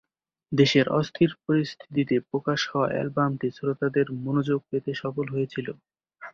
দেশের 0.51 0.85
অস্থির 0.99 1.31
পরিস্থিতিতে 1.43 2.15
প্রকাশ 2.29 2.59
হওয়া 2.71 2.89
অ্যালবামটি 2.91 3.47
শ্রোতাদের 3.57 4.07
মনোযোগ 4.21 4.59
পেতে 4.69 4.91
সফল 5.01 5.25
হয়েছিলো। 5.33 5.73